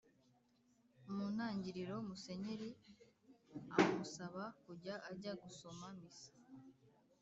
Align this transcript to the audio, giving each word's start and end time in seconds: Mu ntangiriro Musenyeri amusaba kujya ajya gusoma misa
Mu 1.13 1.25
ntangiriro 1.33 1.95
Musenyeri 2.07 2.69
amusaba 3.81 4.43
kujya 4.63 4.95
ajya 5.11 5.33
gusoma 5.43 5.85
misa 5.99 6.31